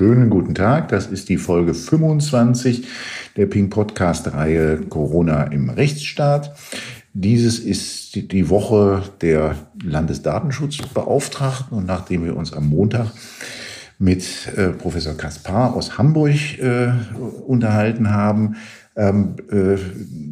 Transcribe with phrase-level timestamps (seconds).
[0.00, 0.88] Schönen guten Tag.
[0.88, 2.88] Das ist die Folge 25
[3.36, 6.56] der Ping Podcast Reihe Corona im Rechtsstaat.
[7.12, 13.12] Dieses ist die Woche der Landesdatenschutzbeauftragten und nachdem wir uns am Montag
[13.98, 14.24] mit
[14.56, 16.92] äh, Professor Kaspar aus Hamburg äh,
[17.46, 18.56] unterhalten haben,
[18.96, 19.76] ähm, äh,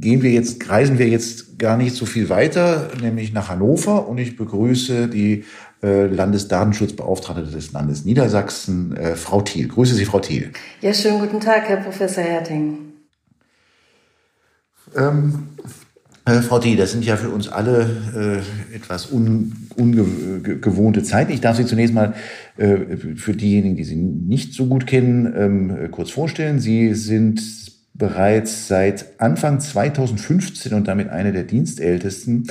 [0.00, 4.16] gehen wir jetzt, reisen wir jetzt gar nicht so viel weiter, nämlich nach Hannover und
[4.16, 5.44] ich begrüße die
[5.86, 9.68] Landesdatenschutzbeauftragte des Landes Niedersachsen, äh, Frau Thiel.
[9.68, 10.52] Grüße Sie, Frau Thiel.
[10.80, 12.78] Ja, schönen guten Tag, Herr Professor Herting.
[14.96, 15.48] Ähm,
[16.24, 21.32] äh, Frau Thiel, das sind ja für uns alle äh, etwas un, ungewohnte Zeiten.
[21.32, 22.14] Ich darf Sie zunächst mal
[22.56, 26.58] äh, für diejenigen, die Sie nicht so gut kennen, ähm, kurz vorstellen.
[26.58, 27.40] Sie sind
[27.94, 32.46] bereits seit Anfang 2015 und damit eine der dienstältesten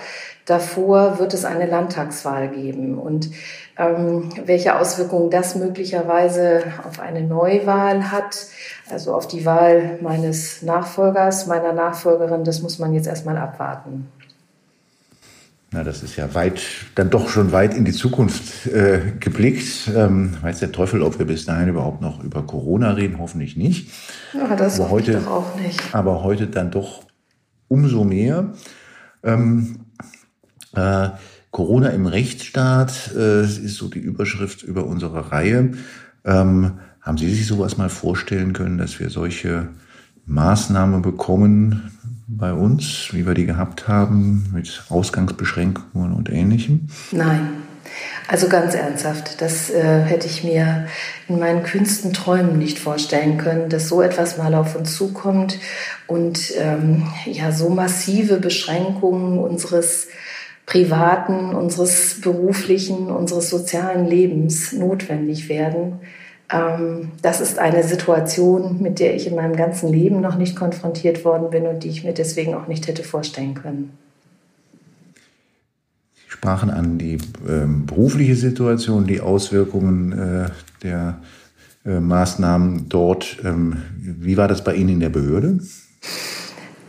[0.46, 2.98] davor wird es eine Landtagswahl geben.
[2.98, 3.32] Und
[3.78, 8.48] ähm, welche Auswirkungen das möglicherweise auf eine Neuwahl hat,
[8.90, 14.08] also auf die Wahl meines Nachfolgers, meiner Nachfolgerin, das muss man jetzt erstmal abwarten.
[15.76, 16.62] Na, das ist ja weit,
[16.96, 19.92] dann doch schon weit in die Zukunft äh, geblickt.
[19.94, 23.92] Ähm, weiß der Teufel, ob wir bis dahin überhaupt noch über Corona reden, hoffentlich nicht.
[24.34, 25.94] Ja, das aber heute, doch auch nicht.
[25.94, 27.04] Aber heute dann doch
[27.68, 28.54] umso mehr.
[29.22, 29.80] Ähm,
[30.78, 31.10] äh,
[31.52, 35.74] Corona im Rechtsstaat äh, ist so die Überschrift über unsere Reihe.
[36.24, 39.68] Ähm, haben Sie sich sowas mal vorstellen können, dass wir solche
[40.26, 41.92] Maßnahmen bekommen,
[42.28, 46.88] bei uns, wie wir die gehabt haben, mit Ausgangsbeschränkungen und Ähnlichem?
[47.12, 47.50] Nein.
[48.28, 50.88] Also ganz ernsthaft, das äh, hätte ich mir
[51.30, 55.60] in meinen kühnsten Träumen nicht vorstellen können, dass so etwas mal auf uns zukommt
[56.08, 60.08] und ähm, ja so massive Beschränkungen unseres
[60.66, 66.00] privaten, unseres beruflichen, unseres sozialen Lebens notwendig werden.
[66.52, 71.26] Ähm, das ist eine Situation, mit der ich in meinem ganzen Leben noch nicht konfrontiert
[71.26, 73.98] worden bin und die ich mir deswegen auch nicht hätte vorstellen können.
[76.14, 77.18] Sie sprachen an die
[77.48, 80.50] ähm, berufliche Situation, die Auswirkungen äh,
[80.84, 81.20] der
[81.86, 83.38] äh, Maßnahmen dort.
[83.44, 85.60] Ähm, wie war das bei Ihnen in der Behörde?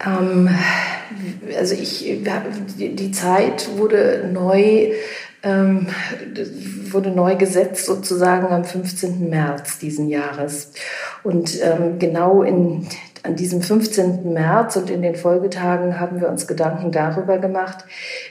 [0.05, 0.49] Ähm,
[1.57, 2.23] also ich,
[2.79, 4.93] die, Zeit wurde neu
[5.43, 5.89] ähm,
[6.91, 9.29] wurde neu gesetzt sozusagen am 15.
[9.29, 10.73] März diesen Jahres.
[11.23, 12.89] Und ähm, genau in,
[13.27, 14.33] an diesem 15.
[14.33, 17.85] März und in den Folgetagen haben wir uns Gedanken darüber gemacht,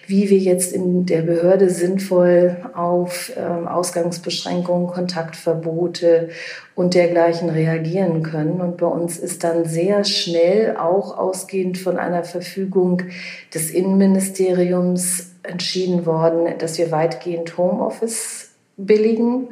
[0.07, 6.29] wie wir jetzt in der Behörde sinnvoll auf ähm, Ausgangsbeschränkungen, Kontaktverbote
[6.75, 8.61] und dergleichen reagieren können.
[8.61, 13.03] Und bei uns ist dann sehr schnell, auch ausgehend von einer Verfügung
[13.53, 19.50] des Innenministeriums, entschieden worden, dass wir weitgehend Homeoffice billigen.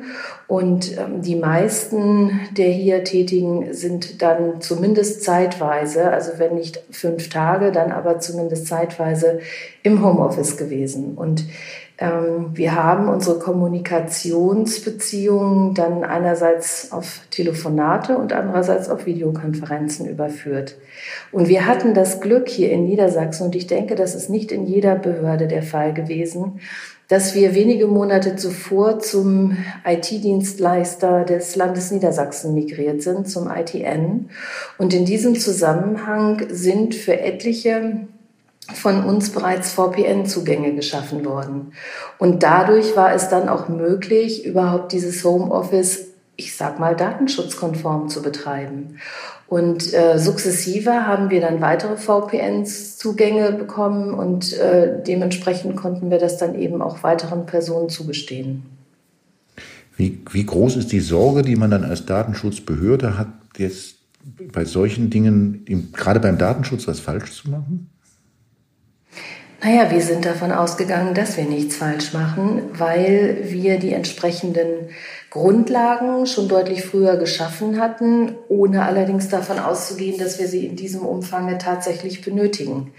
[0.47, 7.29] Und ähm, die meisten der hier Tätigen sind dann zumindest zeitweise, also wenn nicht fünf
[7.29, 9.39] Tage, dann aber zumindest zeitweise
[9.81, 11.13] im Homeoffice gewesen.
[11.15, 11.45] Und
[11.99, 20.75] ähm, wir haben unsere Kommunikationsbeziehungen dann einerseits auf Telefonate und andererseits auf Videokonferenzen überführt.
[21.31, 24.65] Und wir hatten das Glück hier in Niedersachsen, und ich denke, das ist nicht in
[24.65, 26.59] jeder Behörde der Fall gewesen,
[27.13, 34.31] dass wir wenige Monate zuvor zum IT-Dienstleister des Landes Niedersachsen migriert sind, zum ITN.
[34.79, 38.07] Und in diesem Zusammenhang sind für etliche
[38.73, 41.73] von uns bereits VPN-Zugänge geschaffen worden.
[42.17, 46.12] Und dadurch war es dann auch möglich, überhaupt dieses Homeoffice,
[46.43, 48.97] ich sag mal, datenschutzkonform zu betreiben.
[49.47, 56.37] Und äh, sukzessive haben wir dann weitere VPN-Zugänge bekommen und äh, dementsprechend konnten wir das
[56.37, 58.63] dann eben auch weiteren Personen zugestehen.
[59.95, 63.95] Wie, wie groß ist die Sorge, die man dann als Datenschutzbehörde hat, jetzt
[64.51, 67.89] bei solchen Dingen, gerade beim Datenschutz, was falsch zu machen?
[69.63, 74.89] Naja, wir sind davon ausgegangen, dass wir nichts falsch machen, weil wir die entsprechenden
[75.33, 81.01] Grundlagen schon deutlich früher geschaffen hatten, ohne allerdings davon auszugehen, dass wir sie in diesem
[81.07, 82.93] Umfang tatsächlich benötigen.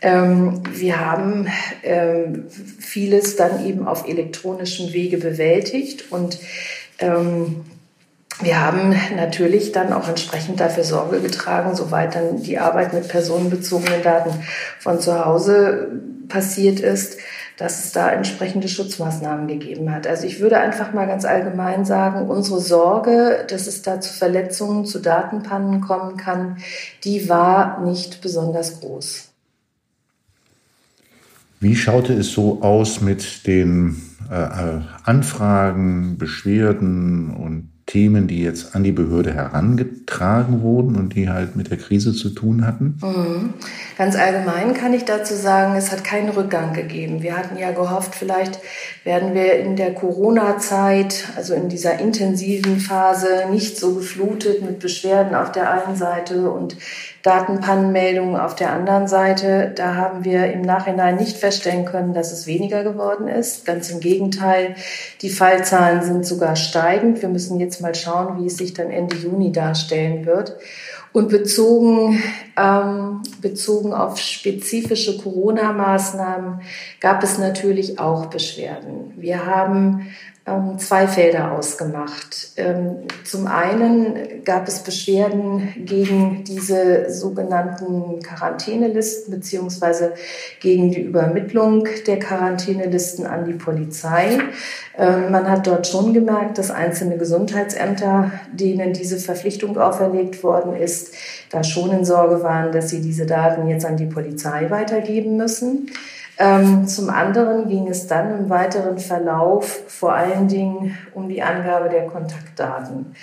[0.00, 1.46] Ähm, wir haben
[1.82, 6.38] ähm, vieles dann eben auf elektronischem Wege bewältigt und
[7.00, 7.66] ähm,
[8.40, 14.02] wir haben natürlich dann auch entsprechend dafür Sorge getragen, soweit dann die Arbeit mit personenbezogenen
[14.02, 14.30] Daten
[14.80, 17.18] von zu Hause passiert ist,
[17.56, 20.06] dass es da entsprechende Schutzmaßnahmen gegeben hat.
[20.06, 24.84] Also ich würde einfach mal ganz allgemein sagen, unsere Sorge, dass es da zu Verletzungen,
[24.84, 26.58] zu Datenpannen kommen kann,
[27.04, 29.30] die war nicht besonders groß.
[31.60, 38.82] Wie schaute es so aus mit den äh, Anfragen, Beschwerden und Themen, die jetzt an
[38.82, 42.98] die Behörde herangetragen wurden und die halt mit der Krise zu tun hatten?
[43.02, 43.54] Mhm.
[43.98, 47.22] Ganz allgemein kann ich dazu sagen, es hat keinen Rückgang gegeben.
[47.22, 48.58] Wir hatten ja gehofft, vielleicht
[49.04, 55.34] werden wir in der Corona-Zeit, also in dieser intensiven Phase, nicht so geflutet mit Beschwerden
[55.34, 56.76] auf der einen Seite und
[57.24, 59.72] Datenpannenmeldungen auf der anderen Seite.
[59.74, 63.64] Da haben wir im Nachhinein nicht feststellen können, dass es weniger geworden ist.
[63.64, 64.74] Ganz im Gegenteil,
[65.22, 67.22] die Fallzahlen sind sogar steigend.
[67.22, 70.56] Wir müssen jetzt mal schauen, wie es sich dann Ende Juni darstellen wird.
[71.12, 72.20] Und bezogen,
[72.56, 76.60] ähm, bezogen auf spezifische Corona-Maßnahmen
[77.00, 79.12] gab es natürlich auch Beschwerden.
[79.16, 80.08] Wir haben
[80.76, 82.50] zwei Felder ausgemacht.
[82.56, 90.12] Ähm, zum einen gab es Beschwerden gegen diese sogenannten Quarantänelisten beziehungsweise
[90.60, 94.38] gegen die Übermittlung der Quarantänelisten an die Polizei.
[94.98, 101.14] Ähm, man hat dort schon gemerkt, dass einzelne Gesundheitsämter, denen diese Verpflichtung auferlegt worden ist,
[101.48, 105.88] da schon in Sorge waren, dass sie diese Daten jetzt an die Polizei weitergeben müssen.
[106.36, 111.88] Ähm, zum anderen ging es dann im weiteren Verlauf vor allen Dingen um die Angabe
[111.88, 113.14] der Kontaktdaten.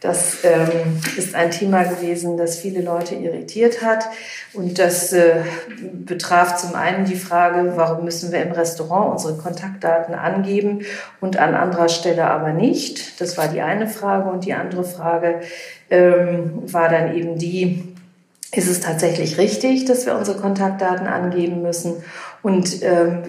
[0.00, 4.04] Das ähm, ist ein Thema gewesen, das viele Leute irritiert hat.
[4.52, 5.42] Und das äh,
[5.92, 10.82] betraf zum einen die Frage, warum müssen wir im Restaurant unsere Kontaktdaten angeben
[11.20, 13.20] und an anderer Stelle aber nicht.
[13.20, 14.30] Das war die eine Frage.
[14.30, 15.40] Und die andere Frage
[15.90, 17.94] ähm, war dann eben die,
[18.52, 21.96] ist es tatsächlich richtig, dass wir unsere Kontaktdaten angeben müssen?
[22.42, 23.22] Und ähm,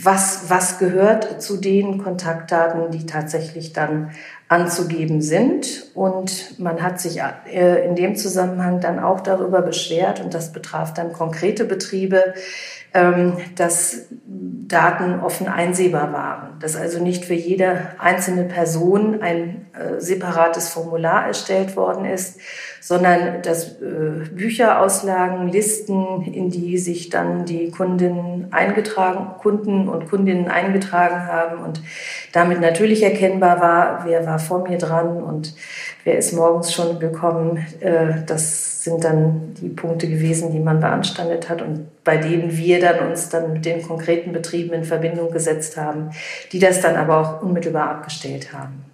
[0.00, 4.10] was, was gehört zu den Kontaktdaten, die tatsächlich dann
[4.48, 5.86] anzugeben sind?
[5.94, 10.94] Und man hat sich äh, in dem Zusammenhang dann auch darüber beschwert, und das betraf
[10.94, 12.34] dann konkrete Betriebe,
[12.94, 20.00] ähm, dass Daten offen einsehbar waren, dass also nicht für jede einzelne Person ein äh,
[20.00, 22.38] separates Formular erstellt worden ist,
[22.80, 30.48] sondern dass äh, Bücherauslagen, Listen, in die sich dann die Kundinnen eingetragen, Kunden und Kundinnen
[30.48, 31.80] eingetragen haben und
[32.32, 35.54] damit natürlich erkennbar war, wer war vor mir dran und
[36.04, 37.66] wer ist morgens schon gekommen.
[37.80, 42.80] Äh, das sind dann die Punkte gewesen, die man beanstandet hat und bei denen wir
[42.80, 46.10] dann uns dann mit den konkreten Betrieben in Verbindung gesetzt haben,
[46.52, 48.84] die das dann aber auch unmittelbar abgestellt haben.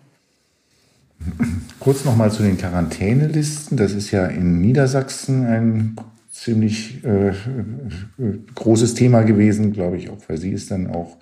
[1.80, 3.76] Kurz nochmal zu den Quarantänelisten.
[3.76, 5.96] Das ist ja in Niedersachsen ein
[6.30, 7.32] ziemlich äh,
[8.54, 11.16] großes Thema gewesen, glaube ich, auch weil Sie es dann auch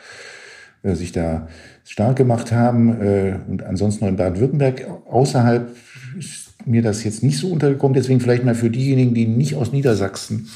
[0.82, 1.48] äh, sich da
[1.84, 3.00] stark gemacht haben.
[3.00, 5.74] Äh, und ansonsten noch in Baden-Württemberg außerhalb
[6.18, 7.94] ist mir das jetzt nicht so untergekommen.
[7.94, 10.48] Deswegen vielleicht mal für diejenigen, die nicht aus Niedersachsen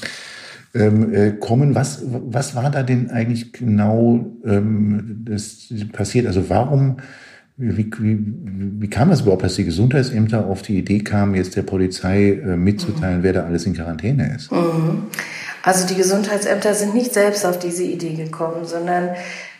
[0.73, 1.75] ähm, äh, kommen.
[1.75, 6.27] Was, was war da denn eigentlich genau ähm, das passiert?
[6.27, 6.97] Also warum,
[7.57, 8.19] wie, wie,
[8.81, 12.55] wie kam das überhaupt, dass die Gesundheitsämter auf die Idee kamen, jetzt der Polizei äh,
[12.55, 13.23] mitzuteilen, mhm.
[13.23, 14.51] wer da alles in Quarantäne ist?
[14.51, 15.07] Mhm.
[15.63, 19.09] Also die Gesundheitsämter sind nicht selbst auf diese Idee gekommen, sondern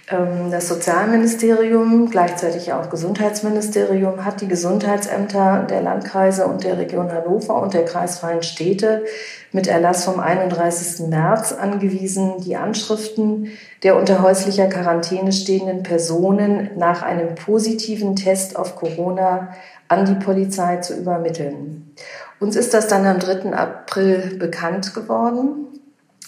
[0.10, 7.74] das Sozialministerium, gleichzeitig auch Gesundheitsministerium, hat die Gesundheitsämter der Landkreise und der Region Hannover und
[7.74, 9.04] der kreisfreien Städte
[9.52, 11.08] mit Erlass vom 31.
[11.10, 13.50] März angewiesen, die Anschriften
[13.84, 19.50] der unter häuslicher Quarantäne stehenden Personen nach einem positiven Test auf Corona
[19.90, 21.94] an die Polizei zu übermitteln.
[22.40, 23.52] Uns ist das dann am 3.
[23.52, 25.67] April bekannt geworden.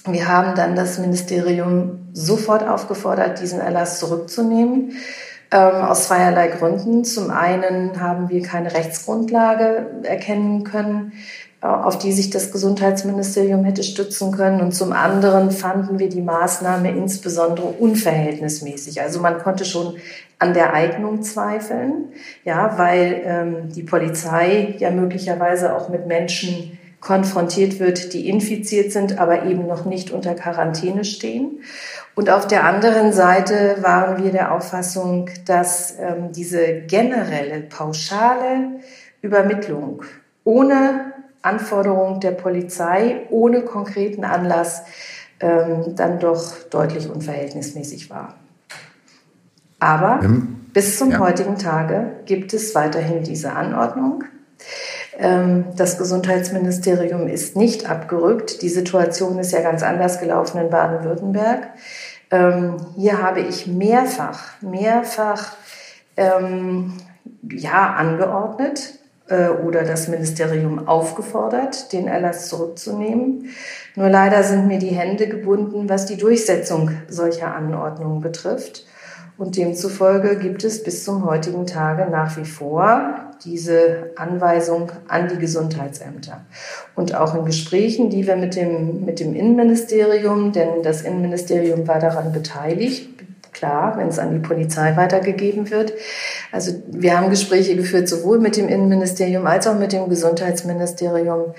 [0.06, 4.94] Wir haben dann das Ministerium sofort aufgefordert, diesen Erlass zurückzunehmen.
[5.52, 7.04] Ähm, aus zweierlei Gründen.
[7.04, 11.14] Zum einen haben wir keine Rechtsgrundlage erkennen können,
[11.62, 14.62] äh, auf die sich das Gesundheitsministerium hätte stützen können.
[14.62, 19.02] Und zum anderen fanden wir die Maßnahme insbesondere unverhältnismäßig.
[19.02, 19.96] Also man konnte schon
[20.38, 22.14] an der Eignung zweifeln,
[22.46, 29.20] ja, weil ähm, die Polizei ja möglicherweise auch mit Menschen konfrontiert wird, die infiziert sind,
[29.20, 31.62] aber eben noch nicht unter Quarantäne stehen.
[32.16, 38.82] Und auf der anderen Seite waren wir der Auffassung, dass ähm, diese generelle, pauschale
[39.22, 40.04] Übermittlung
[40.44, 44.84] ohne Anforderung der Polizei, ohne konkreten Anlass
[45.40, 48.36] ähm, dann doch deutlich unverhältnismäßig war.
[49.80, 51.20] Aber ähm, bis zum ja.
[51.20, 54.26] heutigen Tage gibt es weiterhin diese Anordnung.
[55.20, 58.62] Ähm, das Gesundheitsministerium ist nicht abgerückt.
[58.62, 61.68] Die Situation ist ja ganz anders gelaufen in Baden-Württemberg.
[62.32, 65.56] Ähm, hier habe ich mehrfach, mehrfach
[66.16, 66.94] ähm,
[67.52, 73.50] ja angeordnet äh, oder das Ministerium aufgefordert, den Erlass zurückzunehmen.
[73.96, 78.86] Nur leider sind mir die Hände gebunden, was die Durchsetzung solcher Anordnungen betrifft.
[79.40, 85.38] Und demzufolge gibt es bis zum heutigen Tage nach wie vor diese Anweisung an die
[85.38, 86.42] Gesundheitsämter.
[86.94, 92.00] Und auch in Gesprächen, die wir mit dem, mit dem Innenministerium, denn das Innenministerium war
[92.00, 93.08] daran beteiligt,
[93.54, 95.94] klar, wenn es an die Polizei weitergegeben wird.
[96.52, 101.54] Also wir haben Gespräche geführt, sowohl mit dem Innenministerium als auch mit dem Gesundheitsministerium,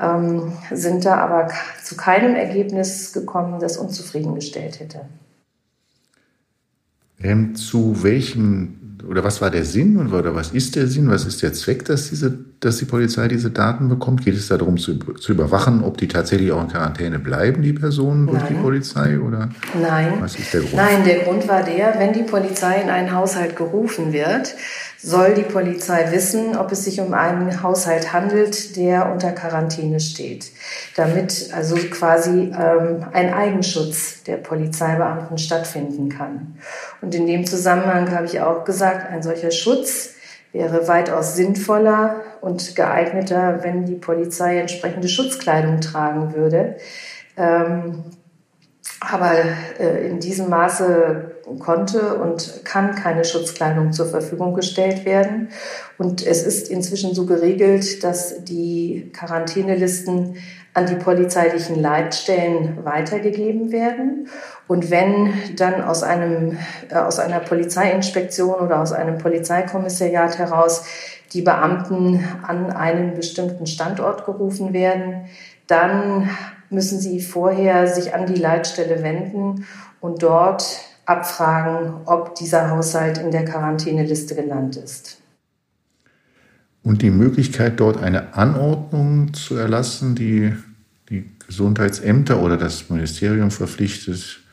[0.00, 1.48] ähm, sind da aber
[1.82, 5.00] zu keinem Ergebnis gekommen, das uns zufriedengestellt hätte.
[7.24, 11.08] Ähm, zu welchem oder was war der Sinn oder was ist der Sinn?
[11.08, 14.24] Was ist der Zweck, dass, diese, dass die Polizei diese Daten bekommt?
[14.24, 18.26] Geht es darum zu, zu überwachen, ob die tatsächlich auch in Quarantäne bleiben, die Personen
[18.26, 18.54] durch Nein.
[18.54, 19.18] die Polizei?
[19.18, 20.14] Oder Nein.
[20.20, 20.74] Was ist der Grund?
[20.74, 24.54] Nein, der Grund war der, wenn die Polizei in einen Haushalt gerufen wird,
[25.04, 30.50] soll die Polizei wissen, ob es sich um einen Haushalt handelt, der unter Quarantäne steht.
[30.96, 36.56] Damit also quasi ähm, ein Eigenschutz der Polizeibeamten stattfinden kann.
[37.02, 40.14] Und in dem Zusammenhang habe ich auch gesagt, ein solcher Schutz
[40.54, 46.76] wäre weitaus sinnvoller und geeigneter, wenn die Polizei entsprechende Schutzkleidung tragen würde.
[47.36, 48.04] Ähm,
[49.00, 49.32] aber
[49.80, 55.48] äh, in diesem Maße konnte und kann keine Schutzkleidung zur Verfügung gestellt werden.
[55.98, 60.36] Und es ist inzwischen so geregelt, dass die Quarantänelisten
[60.74, 64.28] an die polizeilichen Leitstellen weitergegeben werden.
[64.66, 66.58] Und wenn dann aus, einem,
[66.90, 70.84] äh, aus einer Polizeiinspektion oder aus einem Polizeikommissariat heraus
[71.34, 75.26] die Beamten an einen bestimmten Standort gerufen werden,
[75.66, 76.30] dann
[76.70, 79.66] müssen sie vorher sich an die Leitstelle wenden
[80.00, 85.18] und dort abfragen, ob dieser Haushalt in der Quarantäneliste genannt ist.
[86.82, 90.54] Und die Möglichkeit, dort eine Anordnung zu erlassen, die
[91.08, 94.43] die Gesundheitsämter oder das Ministerium verpflichtet,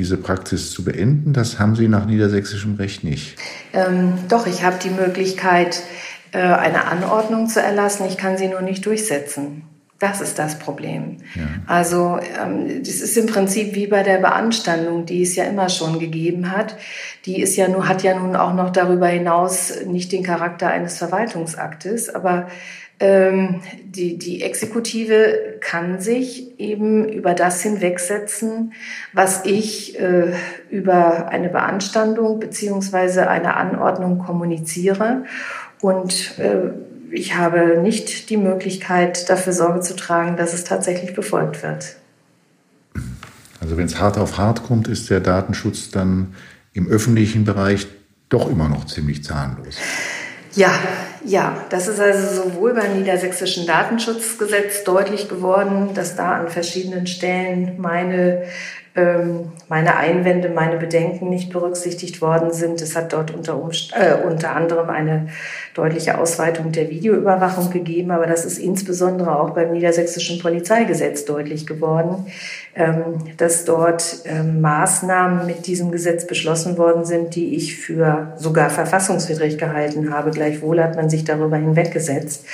[0.00, 3.36] diese Praxis zu beenden, das haben Sie nach niedersächsischem Recht nicht.
[3.74, 5.82] Ähm, doch, ich habe die Möglichkeit,
[6.32, 8.06] äh, eine Anordnung zu erlassen.
[8.08, 9.62] Ich kann sie nur nicht durchsetzen.
[9.98, 11.18] Das ist das Problem.
[11.34, 11.42] Ja.
[11.66, 15.98] Also ähm, das ist im Prinzip wie bei der Beanstandung, die es ja immer schon
[15.98, 16.76] gegeben hat.
[17.26, 20.96] Die ist ja nur, hat ja nun auch noch darüber hinaus nicht den Charakter eines
[20.96, 22.48] Verwaltungsaktes, aber
[23.00, 28.74] ähm, die, die Exekutive kann sich eben über das hinwegsetzen,
[29.14, 30.34] was ich äh,
[30.70, 35.24] über eine Beanstandung beziehungsweise eine Anordnung kommuniziere
[35.80, 36.70] und äh,
[37.10, 41.96] ich habe nicht die Möglichkeit, dafür Sorge zu tragen, dass es tatsächlich befolgt wird.
[43.60, 46.34] Also wenn es hart auf hart kommt, ist der Datenschutz dann
[46.72, 47.88] im öffentlichen Bereich
[48.28, 49.76] doch immer noch ziemlich zahnlos.
[50.54, 50.70] Ja,
[51.24, 57.74] ja, das ist also sowohl beim niedersächsischen Datenschutzgesetz deutlich geworden, dass da an verschiedenen Stellen
[57.78, 58.44] meine
[58.96, 62.82] ähm, meine Einwände, meine Bedenken nicht berücksichtigt worden sind.
[62.82, 63.54] Es hat dort unter,
[63.92, 65.28] äh, unter anderem eine
[65.74, 72.26] deutliche Ausweitung der Videoüberwachung gegeben, aber das ist insbesondere auch beim niedersächsischen Polizeigesetz deutlich geworden,
[72.74, 78.70] ähm, dass dort ähm, Maßnahmen mit diesem Gesetz beschlossen worden sind, die ich für sogar
[78.70, 80.30] verfassungswidrig gehalten habe.
[80.30, 82.44] Gleichwohl hat man sich darüber hinweggesetzt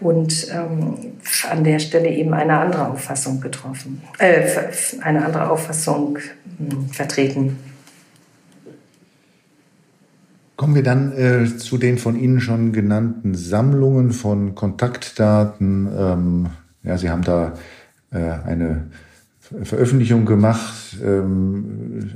[0.00, 0.94] und ähm,
[1.50, 4.46] an der Stelle eben eine andere Auffassung getroffen, äh,
[5.00, 6.18] eine andere Auffassung
[6.58, 7.58] hm, vertreten.
[10.58, 15.88] Kommen wir dann äh, zu den von Ihnen schon genannten Sammlungen von Kontaktdaten.
[15.96, 16.46] Ähm,
[16.82, 17.52] ja, Sie haben da
[18.10, 18.88] äh, eine
[19.38, 22.10] Veröffentlichung gemacht ähm,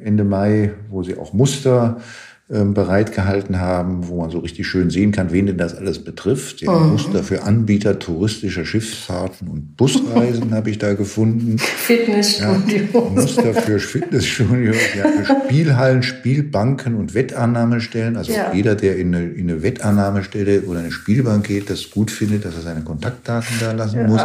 [0.00, 2.02] Ende Mai, wo Sie auch Muster
[2.48, 6.60] bereitgehalten haben, wo man so richtig schön sehen kann, wen denn das alles betrifft.
[6.60, 6.90] Den mhm.
[6.92, 11.58] Muster für Anbieter touristischer Schiffsfahrten und Busreisen habe ich da gefunden.
[11.58, 12.94] Fitnessstudios.
[12.94, 18.16] Ja, Muster für Fitnessstudios, ja, für Spielhallen, Spielbanken und Wettannahmestellen.
[18.16, 18.52] Also ja.
[18.52, 22.54] jeder, der in eine, in eine Wettannahmestelle oder eine Spielbank geht, das gut findet, dass
[22.54, 24.06] er seine Kontaktdaten da lassen ja.
[24.06, 24.22] muss.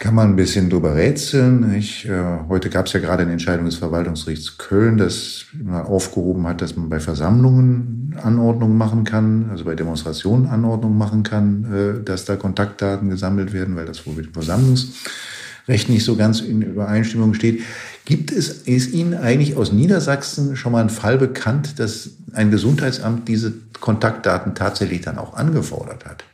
[0.00, 1.74] Kann man ein bisschen drüber rätseln.
[1.76, 6.46] Ich, äh, heute gab es ja gerade eine Entscheidung des Verwaltungsgerichts Köln, das mal aufgehoben
[6.48, 12.04] hat, dass man bei Versammlungen Anordnungen machen kann, also bei Demonstrationen Anordnungen machen kann, äh,
[12.04, 16.62] dass da Kontaktdaten gesammelt werden, weil das wohl mit dem Versammlungsrecht nicht so ganz in
[16.62, 17.62] Übereinstimmung steht.
[18.04, 23.28] Gibt es, ist Ihnen eigentlich aus Niedersachsen schon mal ein Fall bekannt, dass ein Gesundheitsamt
[23.28, 26.24] diese Kontaktdaten tatsächlich dann auch angefordert hat?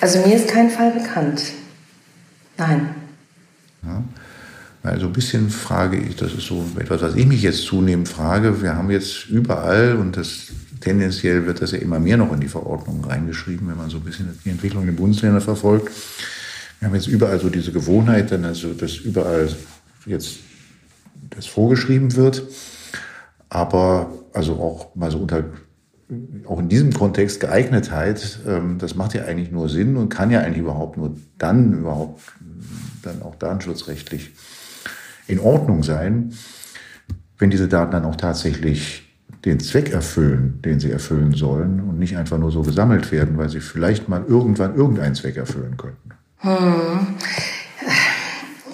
[0.00, 1.42] Also mir ist kein Fall bekannt.
[2.56, 2.90] Nein.
[3.82, 4.02] Ja.
[4.84, 8.60] Also ein bisschen frage ich, das ist so etwas, was ich mich jetzt zunehmend frage.
[8.60, 10.48] Wir haben jetzt überall, und das
[10.80, 14.04] tendenziell wird das ja immer mehr noch in die Verordnungen reingeschrieben, wenn man so ein
[14.04, 15.90] bisschen die Entwicklung in den Bundesländern verfolgt.
[16.78, 19.48] Wir haben jetzt überall so diese Gewohnheit, dann also, dass überall
[20.04, 20.40] jetzt
[21.30, 22.42] das vorgeschrieben wird.
[23.48, 25.44] Aber also auch mal so unter
[26.46, 30.40] auch in diesem Kontext Geeignetheit, ähm, das macht ja eigentlich nur Sinn und kann ja
[30.40, 32.20] eigentlich überhaupt nur dann überhaupt
[33.02, 34.32] dann auch datenschutzrechtlich
[35.26, 36.32] in Ordnung sein,
[37.38, 39.04] wenn diese Daten dann auch tatsächlich
[39.44, 43.50] den Zweck erfüllen, den sie erfüllen sollen und nicht einfach nur so gesammelt werden, weil
[43.50, 46.10] sie vielleicht mal irgendwann irgendeinen Zweck erfüllen könnten.
[46.38, 47.06] Hm.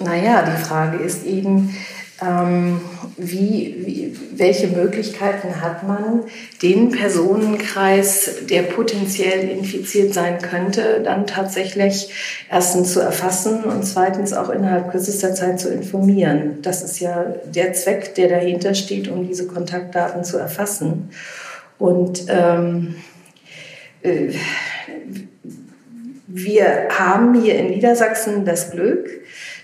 [0.03, 1.69] Naja, die Frage ist eben,
[2.21, 2.81] ähm,
[3.17, 6.23] wie, wie, welche Möglichkeiten hat man,
[6.61, 12.13] den Personenkreis, der potenziell infiziert sein könnte, dann tatsächlich
[12.49, 16.61] erstens zu erfassen und zweitens auch innerhalb kürzester Zeit zu informieren.
[16.61, 21.09] Das ist ja der Zweck, der dahinter steht, um diese Kontaktdaten zu erfassen.
[21.79, 22.95] Und ähm,
[24.03, 24.29] äh,
[26.27, 29.20] wir haben hier in Niedersachsen das Glück,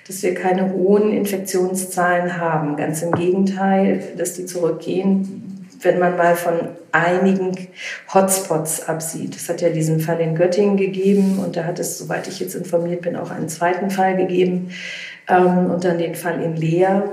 [0.08, 2.78] dass wir keine hohen Infektionszahlen haben.
[2.78, 7.68] Ganz im Gegenteil, dass die zurückgehen, wenn man mal von einigen
[8.14, 9.36] Hotspots absieht.
[9.36, 12.56] Es hat ja diesen Fall in Göttingen gegeben und da hat es, soweit ich jetzt
[12.56, 14.72] informiert bin, auch einen zweiten Fall gegeben
[15.28, 17.04] ähm, und dann den Fall in Leer.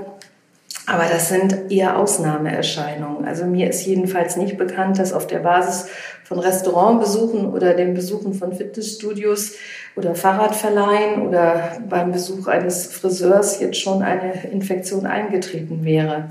[0.87, 3.25] Aber das sind eher Ausnahmeerscheinungen.
[3.25, 5.87] Also mir ist jedenfalls nicht bekannt, dass auf der Basis
[6.23, 9.53] von Restaurantbesuchen oder dem Besuchen von Fitnessstudios
[9.95, 16.29] oder Fahrradverleihen oder beim Besuch eines Friseurs jetzt schon eine Infektion eingetreten wäre.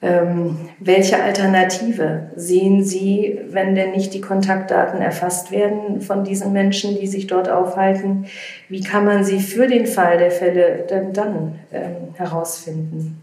[0.00, 6.98] Ähm, welche Alternative sehen Sie, wenn denn nicht die Kontaktdaten erfasst werden von diesen Menschen,
[6.98, 8.26] die sich dort aufhalten?
[8.68, 13.21] Wie kann man sie für den Fall der Fälle denn dann ähm, herausfinden?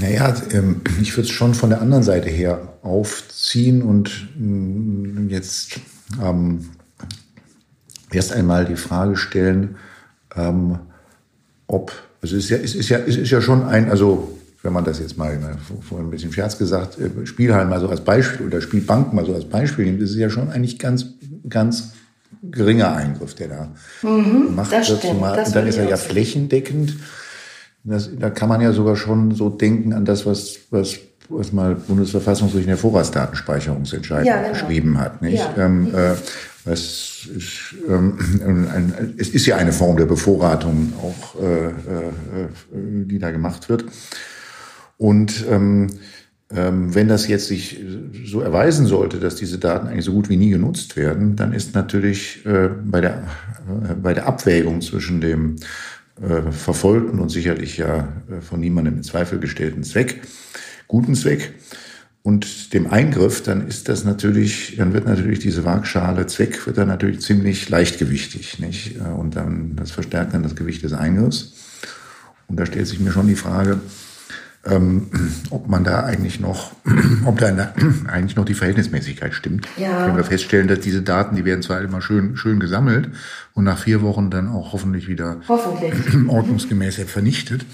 [0.00, 5.80] Naja, ähm, ich würde es schon von der anderen Seite her aufziehen und mm, jetzt
[6.22, 6.70] ähm,
[8.10, 9.76] erst einmal die Frage stellen,
[10.34, 10.78] ähm,
[11.66, 14.72] ob, also es ist ja, es ist ja, es ist ja schon ein, also wenn
[14.72, 15.38] man das jetzt mal
[15.88, 19.34] vorhin ein bisschen Scherz gesagt, äh, Spielhallen mal so als Beispiel oder Spielbanken mal so
[19.34, 21.06] als Beispiel nimmt, ist es ja schon eigentlich ganz,
[21.48, 21.92] ganz
[22.42, 24.84] geringer Eingriff, der da mhm, gemacht wird.
[24.84, 26.96] Stimmt, und dann ist er ja flächendeckend.
[27.88, 31.74] Das, da kann man ja sogar schon so denken an das, was, was was mal
[31.74, 34.52] Bundesverfassungsgericht in der Vorratsdatenspeicherungsentscheidung ja, genau.
[34.52, 35.22] geschrieben hat.
[35.22, 35.42] Nicht?
[35.56, 35.64] Ja.
[35.64, 36.12] Ähm, äh,
[36.70, 41.72] es, ist, ähm, ein, es ist ja eine Form der Bevorratung auch, äh, äh,
[42.72, 43.84] die da gemacht wird.
[44.98, 45.88] Und ähm,
[46.54, 47.80] ähm, wenn das jetzt sich
[48.24, 51.74] so erweisen sollte, dass diese Daten eigentlich so gut wie nie genutzt werden, dann ist
[51.74, 53.24] natürlich äh, bei, der,
[53.90, 55.56] äh, bei der Abwägung zwischen dem
[56.20, 60.22] äh, verfolgten und sicherlich ja äh, von niemandem in Zweifel gestellten Zweck
[60.88, 61.54] guten Zweck
[62.22, 66.88] und dem Eingriff, dann ist das natürlich, dann wird natürlich diese Waagschale Zweck wird dann
[66.88, 69.00] natürlich ziemlich leichtgewichtig, nicht?
[69.00, 71.52] Und dann, das verstärkt dann das Gewicht des Eingriffs.
[72.48, 73.80] Und da stellt sich mir schon die Frage,
[74.66, 75.08] ähm,
[75.50, 76.72] ob man da eigentlich noch,
[77.24, 77.72] ob da eine,
[78.08, 79.68] eigentlich noch die Verhältnismäßigkeit stimmt.
[79.76, 80.06] Ja.
[80.06, 83.10] Wenn wir feststellen, dass diese Daten, die werden zwar immer schön, schön gesammelt
[83.54, 85.94] und nach vier Wochen dann auch hoffentlich wieder hoffentlich.
[86.28, 87.64] ordnungsgemäß vernichtet.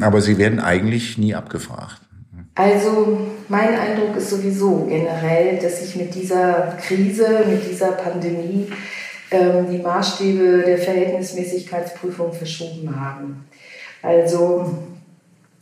[0.00, 2.00] Aber sie werden eigentlich nie abgefragt.
[2.54, 8.66] Also mein Eindruck ist sowieso generell, dass sich mit dieser Krise, mit dieser Pandemie
[9.30, 13.44] ähm, die Maßstäbe der Verhältnismäßigkeitsprüfung verschoben haben.
[14.02, 14.78] Also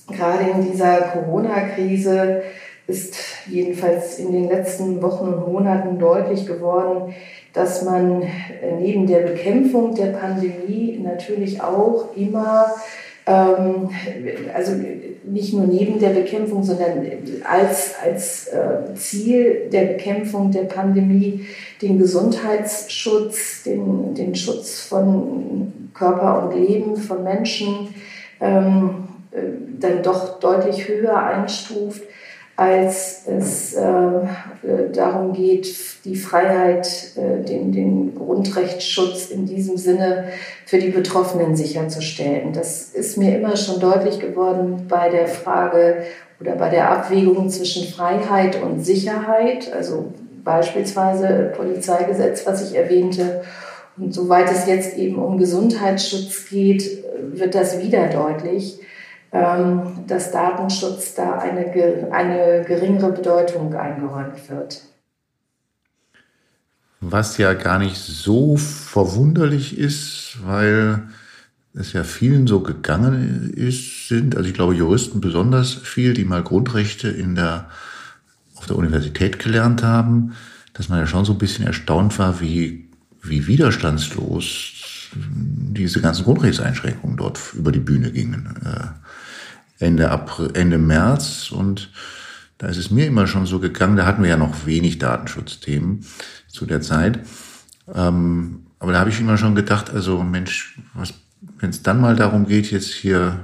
[0.09, 2.43] gerade in dieser Corona-Krise
[2.87, 3.17] ist
[3.49, 7.15] jedenfalls in den letzten Wochen und Monaten deutlich geworden,
[7.53, 8.23] dass man
[8.79, 12.75] neben der Bekämpfung der Pandemie natürlich auch immer
[13.27, 13.91] ähm,
[14.55, 14.73] also
[15.25, 17.05] nicht nur neben der Bekämpfung, sondern
[17.45, 21.45] als, als äh, Ziel der Bekämpfung der Pandemie
[21.83, 27.89] den Gesundheitsschutz, den, den Schutz von Körper und Leben von Menschen
[28.41, 29.16] ähm, äh,
[29.79, 32.03] dann doch deutlich höher einstuft
[32.57, 40.25] als es äh, äh, darum geht, die Freiheit, äh, den, den Grundrechtsschutz in diesem Sinne
[40.65, 42.55] für die Betroffenen sicherzustellen.
[42.55, 46.05] Das ist mir immer schon deutlich geworden bei der Frage
[46.41, 53.43] oder bei der Abwägung zwischen Freiheit und Sicherheit, also beispielsweise Polizeigesetz, was ich erwähnte.
[53.99, 58.81] Und soweit es jetzt eben um Gesundheitsschutz geht, wird das wieder deutlich
[59.31, 61.73] dass Datenschutz da eine,
[62.13, 64.83] eine geringere Bedeutung eingeräumt wird.
[67.01, 71.03] Was ja gar nicht so verwunderlich ist, weil
[71.75, 76.43] es ja vielen so gegangen ist, sind, also ich glaube Juristen besonders viel, die mal
[76.43, 77.69] Grundrechte in der,
[78.57, 80.33] auf der Universität gelernt haben,
[80.73, 82.89] dass man ja schon so ein bisschen erstaunt war, wie,
[83.23, 88.59] wie widerstandslos diese ganzen Grundrechtseinschränkungen dort über die Bühne gingen.
[89.79, 91.91] Ende, April, Ende März und
[92.59, 96.07] da ist es mir immer schon so gegangen, da hatten wir ja noch wenig Datenschutzthemen
[96.49, 97.21] zu der Zeit.
[97.95, 100.79] Ähm, aber da habe ich immer schon gedacht, also Mensch,
[101.59, 103.39] wenn es dann mal darum geht, jetzt hier,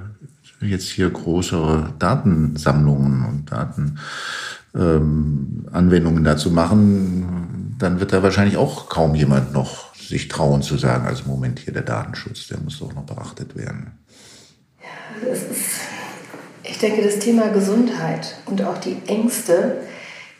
[0.61, 9.14] jetzt hier größere Datensammlungen und Datenanwendungen ähm, dazu machen, dann wird da wahrscheinlich auch kaum
[9.14, 13.05] jemand noch sich trauen zu sagen, also Moment hier der Datenschutz, der muss doch noch
[13.05, 13.92] beachtet werden.
[14.81, 15.52] Ja, ich
[16.83, 19.83] denke, das Thema Gesundheit und auch die Ängste,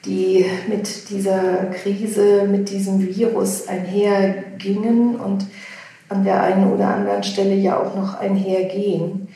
[0.05, 5.47] die mit dieser Krise, mit diesem Virus einhergingen und
[6.09, 9.29] an der einen oder anderen Stelle ja auch noch einhergehen,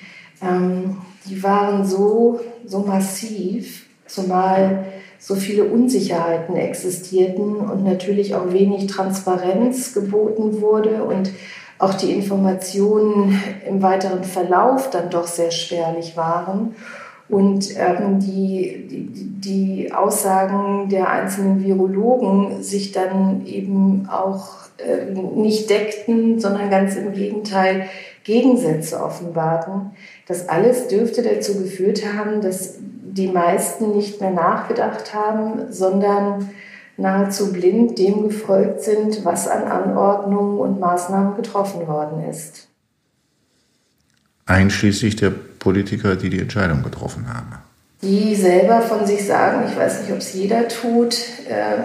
[0.42, 4.84] ähm, die waren so, so massiv, zumal
[5.18, 11.30] so viele Unsicherheiten existierten und natürlich auch wenig Transparenz geboten wurde und
[11.78, 16.74] auch die Informationen im weiteren Verlauf dann doch sehr spärlich waren
[17.28, 25.68] und ähm, die, die, die Aussagen der einzelnen Virologen sich dann eben auch äh, nicht
[25.68, 27.88] deckten, sondern ganz im Gegenteil
[28.22, 29.92] Gegensätze offenbarten.
[30.26, 36.50] Das alles dürfte dazu geführt haben, dass die meisten nicht mehr nachgedacht haben, sondern
[36.96, 42.68] nahezu blind dem gefolgt sind, was an Anordnungen und Maßnahmen getroffen worden ist.
[44.46, 47.56] Einschließlich der Politiker, die die Entscheidung getroffen haben.
[48.02, 51.16] Die selber von sich sagen, ich weiß nicht, ob es jeder tut,
[51.48, 51.82] äh,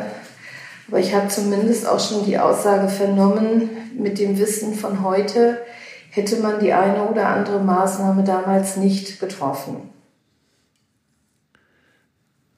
[0.87, 5.57] aber ich habe zumindest auch schon die Aussage vernommen, mit dem Wissen von heute
[6.09, 9.90] hätte man die eine oder andere Maßnahme damals nicht getroffen.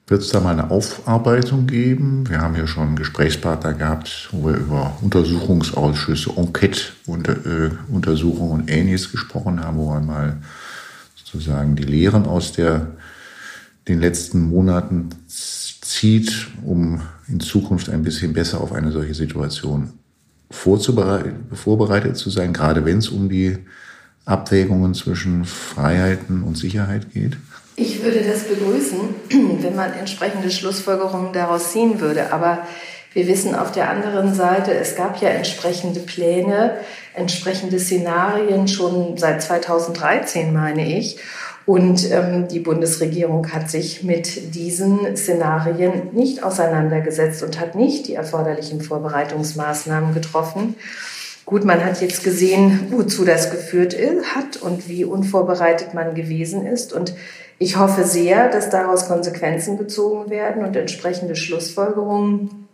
[0.06, 2.28] Wird es da mal eine Aufarbeitung geben?
[2.28, 9.78] Wir haben ja schon Gesprächspartner gehabt, wo wir über Untersuchungsausschüsse, Enquete-Untersuchungen und Ähnliches gesprochen haben,
[9.78, 10.36] wo man mal
[11.16, 12.88] sozusagen die Lehren aus der,
[13.88, 19.94] den letzten Monaten zieht, um in Zukunft ein bisschen besser auf eine solche Situation
[20.50, 23.56] vorbereitet zu sein, gerade wenn es um die
[24.26, 27.38] Abwägungen zwischen Freiheiten und Sicherheit geht?
[27.76, 29.00] Ich würde das begrüßen,
[29.62, 32.32] wenn man entsprechende Schlussfolgerungen daraus ziehen würde.
[32.32, 32.58] Aber
[33.12, 36.76] wir wissen auf der anderen Seite, es gab ja entsprechende Pläne,
[37.14, 41.18] entsprechende Szenarien schon seit 2013, meine ich.
[41.66, 48.14] Und ähm, die Bundesregierung hat sich mit diesen Szenarien nicht auseinandergesetzt und hat nicht die
[48.14, 50.76] erforderlichen Vorbereitungsmaßnahmen getroffen.
[51.46, 53.96] Gut, man hat jetzt gesehen, wozu das geführt
[54.34, 56.92] hat und wie unvorbereitet man gewesen ist.
[56.92, 57.14] Und
[57.58, 62.68] ich hoffe sehr, dass daraus Konsequenzen gezogen werden und entsprechende Schlussfolgerungen,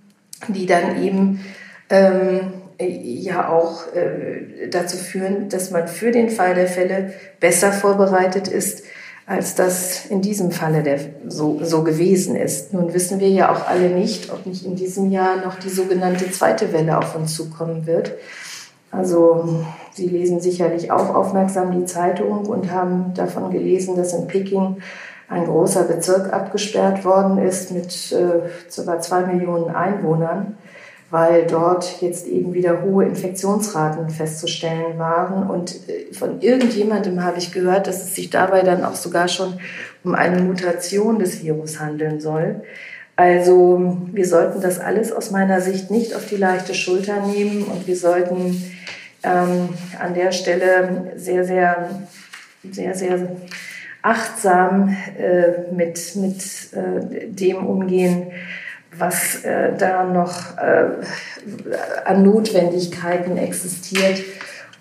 [0.48, 1.44] die dann eben
[1.90, 8.48] ähm, ja auch äh, dazu führen, dass man für den Fall der Fälle besser vorbereitet
[8.48, 8.84] ist,
[9.26, 12.72] als das in diesem Falle der, so, so gewesen ist.
[12.72, 16.30] Nun wissen wir ja auch alle nicht, ob nicht in diesem Jahr noch die sogenannte
[16.32, 18.12] zweite Welle auf uns zukommen wird.
[18.90, 24.76] Also Sie lesen sicherlich auch aufmerksam die Zeitung und haben davon gelesen, dass in Peking
[25.28, 28.48] ein großer Bezirk abgesperrt worden ist mit äh,
[28.84, 29.00] ca.
[29.00, 30.58] zwei Millionen Einwohnern,
[31.10, 35.48] weil dort jetzt eben wieder hohe Infektionsraten festzustellen waren.
[35.48, 39.60] Und äh, von irgendjemandem habe ich gehört, dass es sich dabei dann auch sogar schon
[40.02, 42.62] um eine Mutation des Virus handeln soll.
[43.14, 47.86] Also wir sollten das alles aus meiner Sicht nicht auf die leichte Schulter nehmen und
[47.86, 48.62] wir sollten
[49.22, 51.90] ähm, an der Stelle sehr, sehr
[52.68, 53.28] sehr, sehr
[54.02, 58.32] achtsam äh, mit, mit äh, dem umgehen,
[58.96, 60.90] was äh, da noch äh,
[62.04, 64.22] an Notwendigkeiten existiert,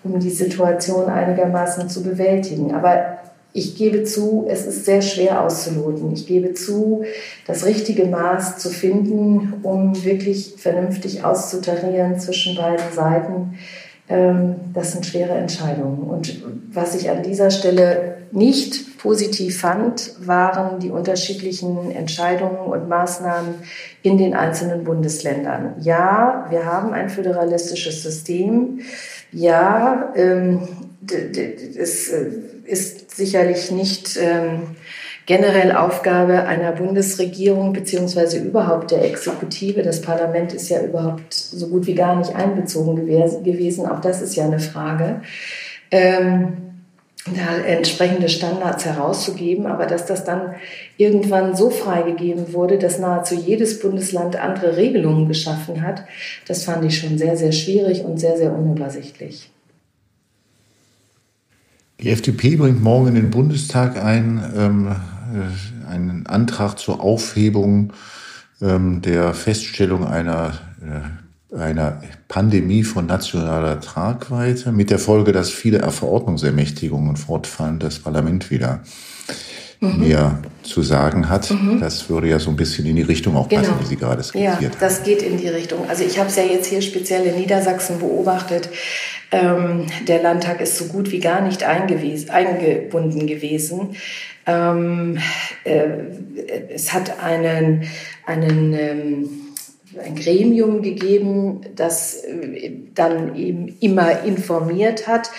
[0.02, 2.74] um die Situation einigermaßen zu bewältigen.
[2.74, 3.18] Aber
[3.52, 6.12] ich gebe zu, es ist sehr schwer auszuloten.
[6.12, 7.04] Ich gebe zu,
[7.46, 13.58] das richtige Maß zu finden, um wirklich vernünftig auszutarieren zwischen beiden Seiten.
[14.10, 16.02] Ähm, das sind schwere Entscheidungen.
[16.02, 16.42] Und
[16.72, 23.54] was ich an dieser Stelle nicht positiv fand, waren die unterschiedlichen Entscheidungen und Maßnahmen
[24.02, 25.74] in den einzelnen Bundesländern.
[25.80, 28.80] Ja, wir haben ein föderalistisches System.
[29.32, 30.68] Ja, ähm,
[31.08, 32.30] es äh,
[32.64, 34.76] ist sicherlich nicht ähm,
[35.30, 39.84] generell Aufgabe einer Bundesregierung beziehungsweise überhaupt der Exekutive.
[39.84, 43.86] Das Parlament ist ja überhaupt so gut wie gar nicht einbezogen gewesen.
[43.86, 45.20] Auch das ist ja eine Frage.
[45.92, 46.56] Ähm,
[47.26, 50.56] da entsprechende Standards herauszugeben, aber dass das dann
[50.96, 56.06] irgendwann so freigegeben wurde, dass nahezu jedes Bundesland andere Regelungen geschaffen hat,
[56.48, 59.48] das fand ich schon sehr, sehr schwierig und sehr, sehr unübersichtlich.
[62.00, 65.19] Die FDP bringt morgen in den Bundestag ein, ähm, äh,
[65.88, 67.92] einen Antrag zur Aufhebung
[68.62, 70.52] ähm, der Feststellung einer,
[71.52, 78.50] äh, einer Pandemie von nationaler Tragweite mit der Folge, dass viele Verordnungsermächtigungen fortfallen, das Parlament
[78.50, 78.80] wieder
[79.80, 80.00] mhm.
[80.00, 81.50] mehr zu sagen hat.
[81.50, 81.80] Mhm.
[81.80, 83.80] Das würde ja so ein bisschen in die Richtung auch passen, genau.
[83.80, 84.64] wie Sie gerade skizziert haben.
[84.64, 85.88] Ja, das geht in die Richtung.
[85.88, 88.68] Also ich habe es ja jetzt hier speziell in Niedersachsen beobachtet.
[89.32, 93.96] Ähm, der Landtag ist so gut wie gar nicht eingebunden gewesen.
[94.50, 95.18] Ähm,
[95.64, 97.84] äh, es hat einen,
[98.26, 99.28] einen ähm,
[99.98, 105.30] ein Gremium gegeben, das äh, dann eben immer informiert hat,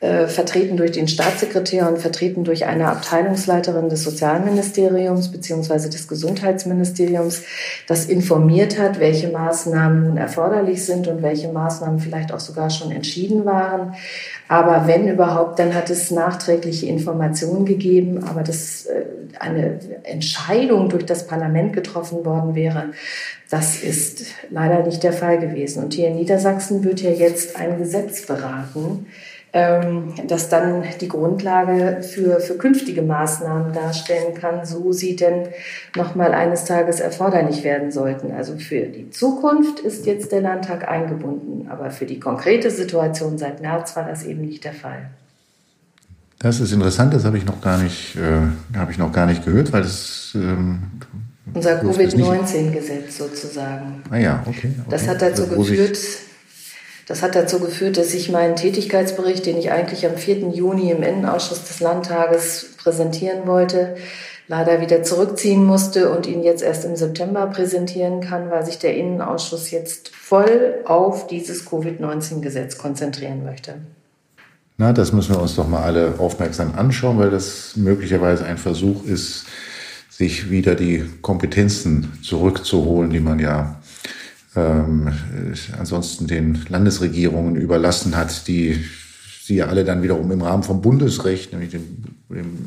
[0.00, 7.42] äh, vertreten durch den Staatssekretär und vertreten durch eine Abteilungsleiterin des Sozialministeriums beziehungsweise des Gesundheitsministeriums,
[7.88, 12.92] das informiert hat, welche Maßnahmen nun erforderlich sind und welche Maßnahmen vielleicht auch sogar schon
[12.92, 13.94] entschieden waren.
[14.46, 19.04] Aber wenn überhaupt, dann hat es nachträgliche Informationen gegeben, aber dass äh,
[19.40, 22.90] eine Entscheidung durch das Parlament getroffen worden wäre,
[23.50, 25.82] das ist leider nicht der Fall gewesen.
[25.82, 29.06] Und hier in Niedersachsen wird ja jetzt ein Gesetz beraten,
[30.26, 35.48] das dann die Grundlage für, für künftige Maßnahmen darstellen kann, so sie denn
[35.96, 38.32] nochmal eines Tages erforderlich werden sollten.
[38.32, 43.60] Also für die Zukunft ist jetzt der Landtag eingebunden, aber für die konkrete Situation seit
[43.60, 45.10] März war das eben nicht der Fall.
[46.38, 49.44] Das ist interessant, das habe ich noch gar nicht, äh, habe ich noch gar nicht
[49.44, 50.82] gehört, weil das ähm,
[51.54, 54.02] unser Covid-19-Gesetz sozusagen.
[54.10, 54.72] Ah ja, okay.
[54.78, 54.90] okay.
[54.90, 55.98] Das hat dazu also, geführt,
[57.08, 60.50] das hat dazu geführt, dass ich meinen Tätigkeitsbericht, den ich eigentlich am 4.
[60.50, 63.96] Juni im Innenausschuss des Landtages präsentieren wollte,
[64.46, 68.94] leider wieder zurückziehen musste und ihn jetzt erst im September präsentieren kann, weil sich der
[68.94, 73.76] Innenausschuss jetzt voll auf dieses Covid-19-Gesetz konzentrieren möchte.
[74.76, 79.04] Na, das müssen wir uns doch mal alle aufmerksam anschauen, weil das möglicherweise ein Versuch
[79.04, 79.46] ist,
[80.10, 83.80] sich wieder die Kompetenzen zurückzuholen, die man ja
[84.58, 85.12] ähm,
[85.78, 88.84] ansonsten den Landesregierungen überlassen hat, die
[89.42, 91.82] sie ja alle dann wiederum im Rahmen vom Bundesrecht, nämlich dem,
[92.28, 92.58] dem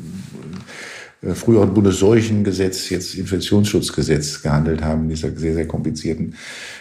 [1.22, 6.34] äh, früheren Bundesseuchengesetz, jetzt Infektionsschutzgesetz gehandelt haben, in dieser sehr, sehr komplizierten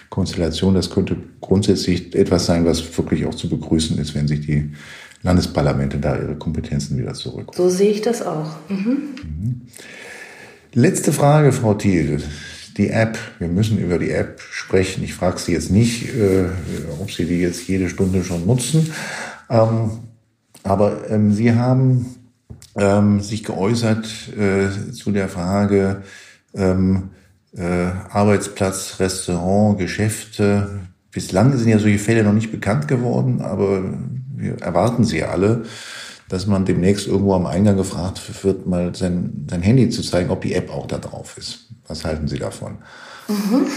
[0.10, 0.74] Konstellation.
[0.74, 4.72] Das könnte grundsätzlich etwas sein, was wirklich auch zu begrüßen ist, wenn sich die
[5.24, 7.52] Landesparlamente da ihre Kompetenzen wieder zurück.
[7.56, 8.56] So sehe ich das auch.
[8.70, 8.98] Mhm.
[9.24, 9.62] Mhm.
[10.74, 12.22] Letzte Frage, Frau Thiel
[12.78, 13.18] die App.
[13.40, 15.04] Wir müssen über die App sprechen.
[15.04, 16.46] Ich frage Sie jetzt nicht, äh,
[17.00, 18.94] ob Sie die jetzt jede Stunde schon nutzen.
[19.50, 19.92] Ähm,
[20.64, 22.06] aber ähm, Sie haben
[22.76, 24.08] ähm, sich geäußert
[24.38, 26.04] äh, zu der Frage
[26.54, 27.10] ähm,
[27.56, 30.82] äh, Arbeitsplatz, Restaurant, Geschäfte.
[31.12, 33.84] Bislang sind ja solche Fälle noch nicht bekannt geworden, aber
[34.36, 35.64] wir erwarten sie alle
[36.32, 40.42] dass man demnächst irgendwo am Eingang gefragt wird, mal sein, sein Handy zu zeigen, ob
[40.42, 41.71] die App auch da drauf ist.
[41.92, 42.78] Was halten Sie davon?
[43.28, 43.68] Mhm.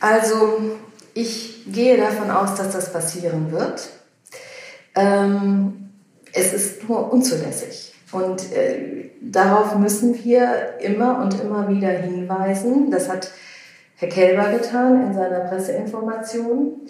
[0.00, 0.78] Also
[1.12, 3.90] ich gehe davon aus, dass das passieren wird.
[4.94, 5.90] Ähm,
[6.32, 7.92] es ist nur unzulässig.
[8.10, 12.90] Und äh, darauf müssen wir immer und immer wieder hinweisen.
[12.90, 13.30] Das hat
[13.96, 16.80] Herr Kelber getan in seiner Presseinformation.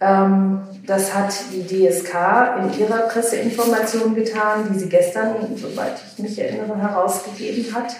[0.00, 2.14] Ähm, das hat die DSK
[2.62, 7.94] in ihrer Presseinformation getan, die sie gestern, soweit ich mich erinnere, herausgegeben hat.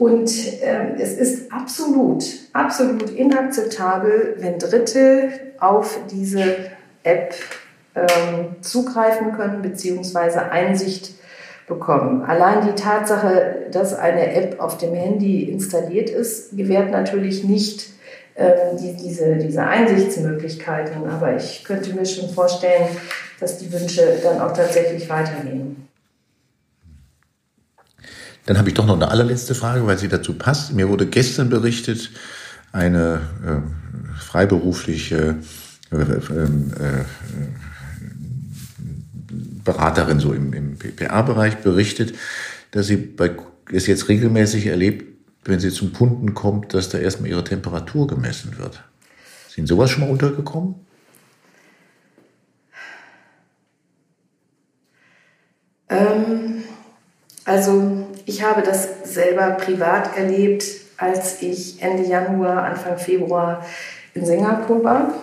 [0.00, 0.32] Und
[0.62, 5.28] ähm, es ist absolut, absolut inakzeptabel, wenn Dritte
[5.60, 6.42] auf diese
[7.02, 7.34] App
[7.94, 11.12] ähm, zugreifen können, beziehungsweise Einsicht
[11.66, 12.22] bekommen.
[12.22, 17.90] Allein die Tatsache, dass eine App auf dem Handy installiert ist, gewährt natürlich nicht
[18.36, 21.10] ähm, die, diese, diese Einsichtsmöglichkeiten.
[21.10, 22.88] Aber ich könnte mir schon vorstellen,
[23.38, 25.69] dass die Wünsche dann auch tatsächlich weitergehen.
[28.46, 30.72] Dann habe ich doch noch eine allerletzte Frage, weil sie dazu passt.
[30.72, 32.10] Mir wurde gestern berichtet,
[32.72, 35.36] eine äh, freiberufliche
[35.90, 37.04] äh, ähm, äh,
[39.64, 42.14] Beraterin so im, im PPA-Bereich berichtet,
[42.70, 43.30] dass sie bei,
[43.72, 45.04] es jetzt regelmäßig erlebt,
[45.44, 48.82] wenn sie zum Kunden kommt, dass da erstmal ihre Temperatur gemessen wird.
[49.48, 50.74] Sind sowas schon mal untergekommen?
[55.88, 56.62] Ähm,
[57.44, 60.64] also ich habe das selber privat erlebt,
[60.96, 63.66] als ich Ende Januar, Anfang Februar
[64.14, 65.14] in Singapur war.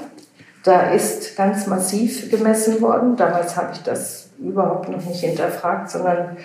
[0.65, 3.15] Da ist ganz massiv gemessen worden.
[3.15, 6.35] Damals habe ich das überhaupt noch nicht hinterfragt, sondern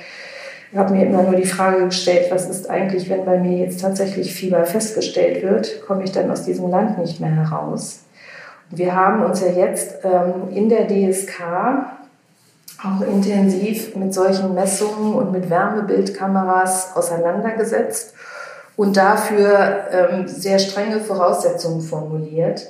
[0.72, 4.33] habe mir immer nur die Frage gestellt, was ist eigentlich, wenn bei mir jetzt tatsächlich
[4.33, 8.05] Fieber festgestellt wird, komme ich dann aus diesem Land nicht mehr heraus.
[8.70, 11.40] Wir haben uns ja jetzt ähm, in der DSK
[12.85, 18.14] auch intensiv mit solchen Messungen und mit Wärmebildkameras auseinandergesetzt
[18.77, 22.66] und dafür ähm, sehr strenge Voraussetzungen formuliert.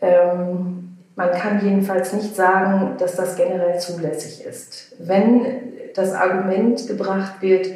[0.00, 4.94] Ähm, man kann jedenfalls nicht sagen, dass das generell zulässig ist.
[4.98, 7.66] Wenn das Argument gebracht wird,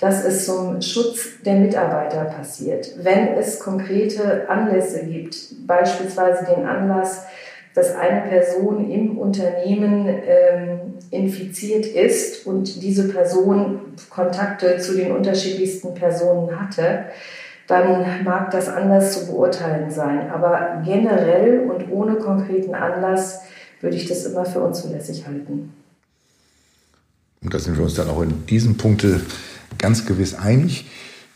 [0.00, 2.90] dass es zum Schutz der Mitarbeiter passiert.
[3.04, 7.26] Wenn es konkrete Anlässe gibt, beispielsweise den Anlass,
[7.74, 10.80] dass eine Person im Unternehmen ähm,
[11.10, 17.06] infiziert ist und diese Person Kontakte zu den unterschiedlichsten Personen hatte,
[17.66, 20.30] dann mag das anders zu beurteilen sein.
[20.30, 23.42] Aber generell und ohne konkreten Anlass
[23.80, 25.72] würde ich das immer für unzulässig halten.
[27.42, 29.20] Und da sind wir uns dann auch in diesem Punkte
[29.78, 30.86] ganz gewiss einig.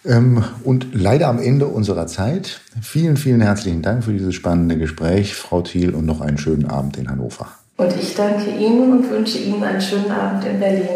[0.05, 2.61] Ähm, und leider am Ende unserer Zeit.
[2.83, 6.97] Vielen, vielen herzlichen Dank für dieses spannende Gespräch, Frau Thiel, und noch einen schönen Abend
[6.97, 7.49] in Hannover.
[7.77, 10.89] Und ich danke Ihnen und wünsche Ihnen einen schönen Abend in Berlin.